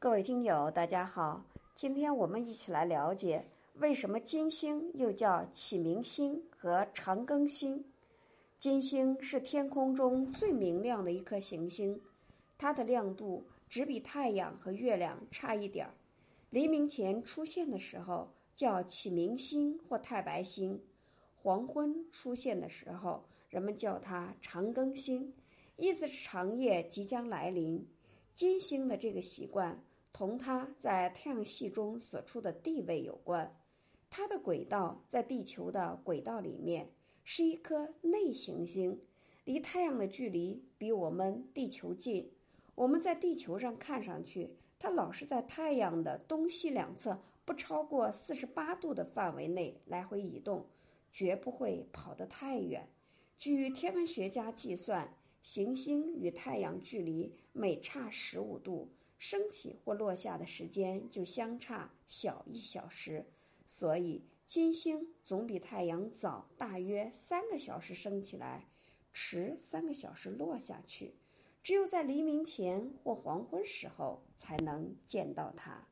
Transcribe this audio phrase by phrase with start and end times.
[0.00, 1.44] 各位听友，大家好，
[1.74, 3.44] 今天我们一起来了解
[3.78, 7.84] 为什么金星又叫启明星和长庚星。
[8.60, 12.00] 金星是天空中最明亮的一颗行星，
[12.56, 15.92] 它的亮度只比太阳和月亮差一点儿。
[16.50, 20.80] 黎明前出现的时候叫启明星或太白星，
[21.34, 25.34] 黄昏出现的时候人们叫它长庚星，
[25.76, 27.84] 意思是长夜即将来临。
[28.38, 29.76] 金星的这个习惯
[30.12, 33.52] 同它在太阳系中所处的地位有关。
[34.08, 36.88] 它的轨道在地球的轨道里面，
[37.24, 38.96] 是一颗内行星，
[39.42, 42.30] 离太阳的距离比我们地球近。
[42.76, 44.48] 我们在地球上看上去。
[44.78, 50.64] 它老是在太阳的东西两侧不超过四十八度的范围内来回移动，
[51.10, 52.88] 绝不会跑得太远。
[53.36, 58.88] 据天文学家计算，行星与太阳距离每差十五度，
[59.18, 63.24] 升起或落下的时间就相差小一小时。
[63.66, 68.68] 所以，金星总比太阳早大约三个小时升起来，
[69.12, 71.14] 迟三个小时落下去。
[71.62, 75.86] 只有在黎明前或黄昏时候才能见到它。